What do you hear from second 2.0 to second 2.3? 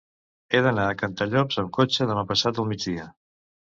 demà